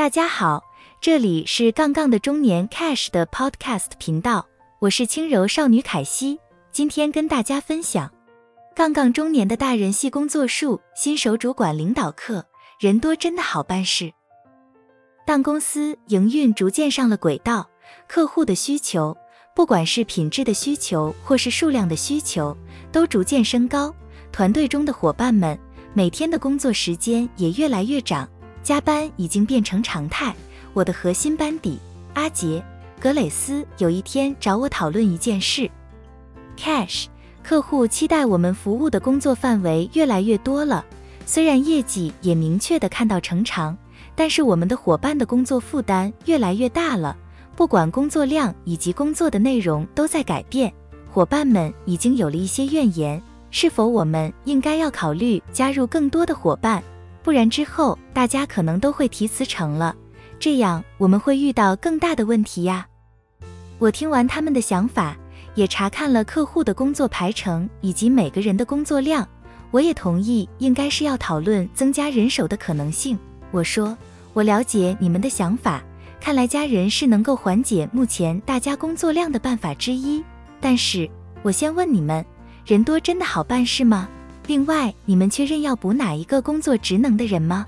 [0.00, 0.64] 大家好，
[0.98, 4.46] 这里是杠杠的中年 Cash 的 Podcast 频道，
[4.78, 6.40] 我是轻柔少女凯西，
[6.72, 8.10] 今天跟大家分享
[8.74, 12.46] 杠杠中年的大人系工作术新手主管领导课。
[12.78, 14.10] 人多真的好办事。
[15.26, 17.68] 当公司营运逐渐上了轨道，
[18.08, 19.14] 客户的需求，
[19.54, 22.56] 不管是品质的需求或是数量的需求，
[22.90, 23.94] 都逐渐升高，
[24.32, 25.58] 团队中的伙伴们
[25.92, 28.26] 每天的工作时间也越来越长。
[28.62, 30.34] 加班已经变成常态。
[30.72, 31.78] 我的核心班底
[32.14, 32.62] 阿杰、
[33.00, 35.68] 格蕾斯有一天找我讨论一件事
[36.56, 37.06] ：Cash
[37.42, 40.84] 客户期待我们服务的工作范围越来越多了。
[41.26, 43.76] 虽然业绩也明确的看到成长，
[44.14, 47.16] 但是我们的伙伴的工作负担越来越大了。
[47.56, 50.72] 不管工作量以及工作的内容都在改变，
[51.10, 53.20] 伙伴们已经有了一些怨言。
[53.50, 56.82] 是否我们应该要考虑加入更多的伙伴？
[57.22, 59.94] 不然之后大家可能都会提辞呈了，
[60.38, 62.86] 这样我们会遇到更大的问题呀。
[63.78, 65.16] 我听完他们的想法，
[65.54, 69.26] 也查看了客户的工作排程以及每个人的工作量，
[69.70, 73.18] 我也同意应该是要讨论增加人手的可能性。
[73.50, 73.96] 我说，
[74.32, 75.82] 我了解你们的想法，
[76.20, 80.22] 看来加人是能够缓解目前大家工作量的办法之一。
[80.60, 81.08] 但是
[81.42, 82.24] 我先问你们，
[82.66, 84.08] 人多真的好办事吗？
[84.50, 87.64] 另外，你们确认要补哪一个工作职能的人吗？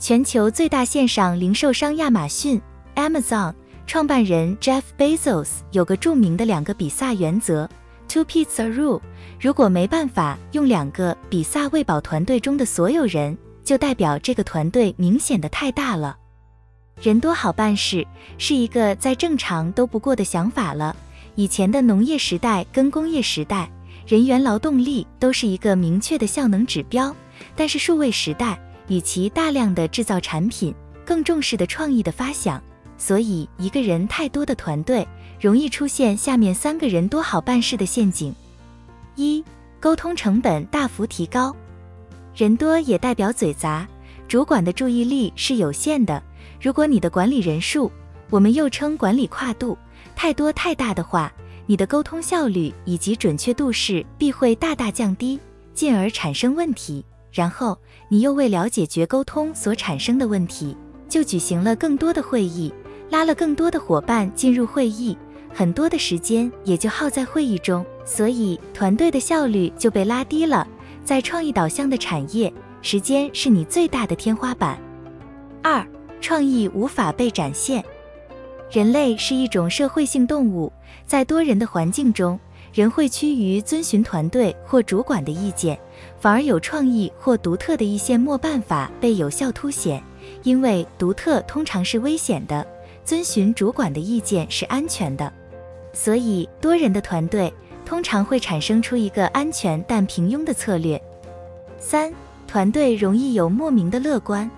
[0.00, 2.60] 全球最大线上零售商亚马逊
[2.96, 3.54] （Amazon）
[3.86, 7.70] 创办人 Jeff Bezos 有个著名的两个比萨原则
[8.08, 9.00] （Two Pizza Rule）。
[9.40, 16.16] 如果没办法用两个比萨喂饱团队中的所有人，就代表这个团队明显的太大了。
[17.00, 18.04] 人多好办事
[18.38, 20.96] 是一个再正常都不过的想法了。
[21.36, 23.70] 以前的农业时代跟工业时代。
[24.10, 27.14] 人员劳动力都是一个明确的效能指标，
[27.54, 30.74] 但是数位时代与其大量的制造产品，
[31.06, 32.60] 更重视的创意的发想，
[32.98, 35.06] 所以一个人太多的团队
[35.40, 38.34] 容易出现下面三个人多好办事的陷阱：
[39.14, 39.44] 一、
[39.78, 41.54] 沟通成本大幅提高，
[42.34, 43.86] 人多也代表嘴杂，
[44.26, 46.20] 主管的注意力是有限的。
[46.60, 47.88] 如果你的管理人数，
[48.28, 49.78] 我们又称管理跨度，
[50.16, 51.32] 太多太大的话。
[51.70, 55.38] 你的沟通效率以及准确度势必会大大降低，
[55.72, 57.04] 进而产生问题。
[57.30, 60.76] 然后你又为了解决沟通所产生的问题，
[61.08, 62.74] 就举行了更多的会议，
[63.08, 65.16] 拉了更多的伙伴进入会议，
[65.54, 70.66] 很多的时间也就耗在会议中，所以团队的效率就被拉低了。
[71.04, 72.52] 在创意导向的产业，
[72.82, 74.76] 时间是你最大的天花板。
[75.62, 75.86] 二，
[76.20, 77.84] 创意无法被展现。
[78.70, 80.72] 人类是一种社会性动物，
[81.04, 82.38] 在多人的环境中，
[82.72, 85.76] 人会趋于遵循团队或主管的意见，
[86.20, 90.00] 反而有创意或独特的一些没办法被有效凸显。
[90.44, 92.64] 因为独特通常是危险的，
[93.04, 95.32] 遵循主管的意见是安全的，
[95.92, 97.52] 所以多人的团队
[97.84, 101.00] 通常会产生出一个安全但平庸的策略。
[101.80, 102.12] 三，
[102.46, 104.48] 团队容易有莫名的乐观，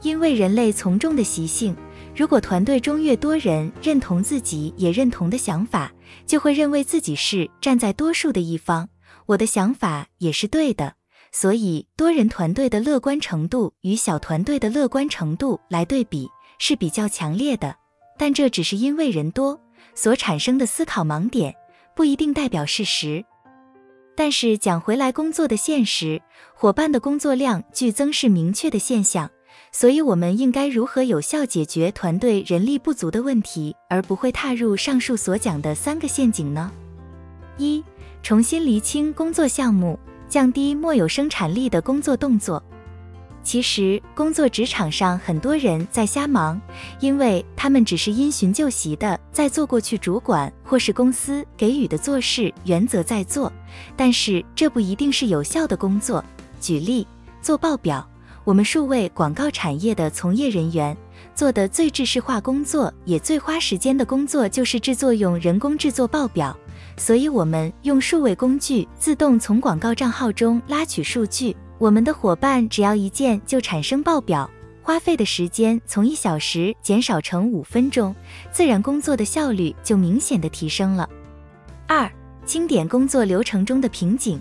[0.00, 1.76] 因为人类从众的习性。
[2.18, 5.92] 如果团队中越多人认同自己也认同的想法，
[6.26, 8.88] 就会认为自己是站在多数的一方，
[9.26, 10.94] 我的想法也是对的。
[11.30, 16.28] 所以，多人团队的乐观程度与小团队的乐观程度来对比
[16.58, 17.76] 是比较强烈的。
[18.18, 19.60] 但这只是因为人多
[19.94, 21.54] 所产生的思考盲点，
[21.94, 23.24] 不一定代表事实。
[24.16, 26.20] 但是讲回来，工作的现实，
[26.52, 29.30] 伙伴的工作量剧增是明确的现象。
[29.70, 36.70] 所以，我们应该如何有效解决团队人力不足的问题，而不会踏入上述所讲的三个陷阱呢？
[37.58, 37.84] 一、
[38.22, 42.62] 重新厘清工作项目，降低没有生产力的工作动作。
[43.42, 46.60] 其实，工作职场上很多人在瞎忙，
[47.00, 53.50] 因为他们只是因循旧习的在做过去主管或是公司给予的做事原则在做，
[53.96, 56.22] 但是这不一定是有效的工作。
[56.60, 57.06] 举例，
[57.40, 58.06] 做报表。
[58.48, 60.96] 我们数位广告产业的从业人员
[61.34, 66.58] 做的最制式化工作，也最花时间的工作，就是制作用人工制作报表。
[66.96, 71.54] 所以，我们用数位工具自动从广告账号中拉取数据。
[71.76, 74.50] 我们的伙伴只要一键就产生报表，
[74.80, 78.16] 花费的时间从一小时减少成五分钟，
[78.50, 81.06] 自然工作的效率就明显的提升了。
[81.86, 82.10] 二、
[82.46, 84.40] 清点工作流程中的瓶颈。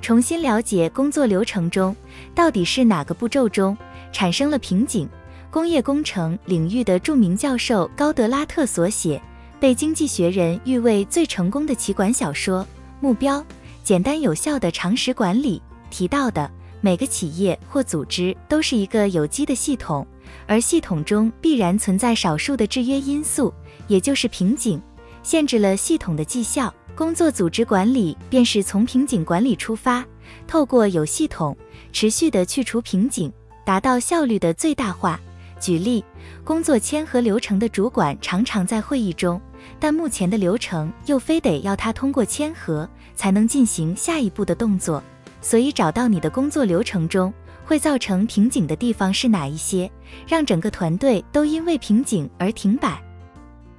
[0.00, 1.94] 重新了解工作流程中
[2.34, 3.76] 到底是哪个步骤中
[4.12, 5.08] 产生了瓶颈。
[5.50, 9.22] 工业工程领域的著名教授高德拉特所写，
[9.60, 12.62] 被《经济学人》誉为最成功的企管小说
[13.00, 13.44] 《目标：
[13.84, 15.62] 简单有效的常识管理》
[15.96, 16.50] 提到的，
[16.80, 20.04] 每个企业或组织都是一个有机的系统，
[20.48, 23.54] 而系统中必然存在少数的制约因素，
[23.86, 24.82] 也就是瓶颈，
[25.22, 26.74] 限制了系统的绩效。
[26.96, 30.04] 工作组织管理便是从瓶颈管理出发，
[30.46, 31.56] 透过有系统、
[31.92, 33.32] 持续的去除瓶颈，
[33.64, 35.18] 达到效率的最大化。
[35.58, 36.04] 举例，
[36.44, 39.40] 工作签核流程的主管常常在会议中，
[39.80, 45.02] 但目前的流程又非得要他通过签核才能进行下一步的动作，
[45.40, 47.32] 所以找到你的工作流程中
[47.64, 49.90] 会造成瓶颈的地方是哪一些，
[50.28, 53.02] 让整个团队都因为瓶颈而停摆。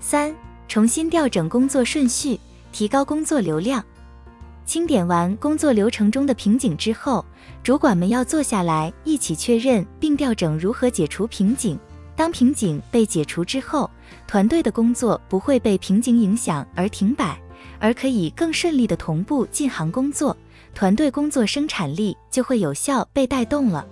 [0.00, 0.34] 三、
[0.66, 2.40] 重新调整工作顺序。
[2.74, 3.84] 提高工作流量，
[4.66, 7.24] 清点完工作流程中的瓶颈之后，
[7.62, 11.78] 主管们要坐下来一起确认并调整如何解除瓶颈。
[12.16, 13.88] 当瓶颈被解除之后，
[14.26, 17.40] 团队的工作不会被瓶颈影响而停摆，
[17.78, 20.36] 而可以更顺利的同步进行工作，
[20.74, 23.86] 团队工作生产力就会有效被带动了。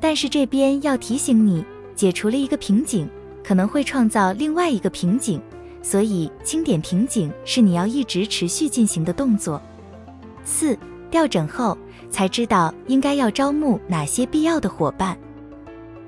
[0.00, 1.64] 但是这边要提醒你，
[1.94, 3.08] 解除了一个瓶颈，
[3.44, 5.40] 可能会创造另外一个瓶颈。
[5.88, 9.62] 所以，清点瓶颈是你要一直持续进行的动作。
[10.44, 10.76] 四、
[11.12, 11.78] 调整后
[12.10, 15.16] 才知道应该要招募哪些必要的伙伴。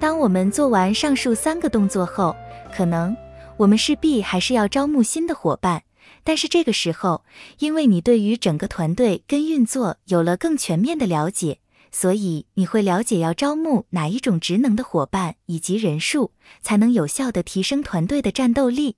[0.00, 2.34] 当我们做完上述三个动作后，
[2.74, 3.14] 可能
[3.58, 5.82] 我们势必还是要招募新的伙伴。
[6.24, 7.22] 但是这个时候，
[7.58, 11.58] 因为你对于整个团队跟运作有了更全面的了解，
[11.92, 16.32] 所以你会了解要招募哪一种职能的伙伴以及人数，
[16.62, 18.96] 才能有效的提升团队的战斗力。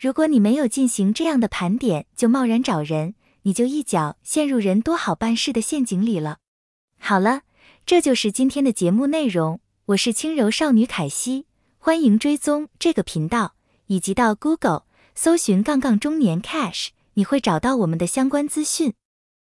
[0.00, 6.38] 如果你没有进行这样的盘点就贸然找人，你就一脚陷入人多好办事的陷阱里了。
[6.98, 7.42] 好了，
[7.84, 9.60] 这就是今天的节目内容。
[9.84, 11.44] 我是轻柔少女凯西，
[11.76, 13.52] 欢迎追踪这个频道，
[13.88, 18.94] 以及到 Google 搜寻“杠杠中年 Cash”，你会找到我们的相关资讯。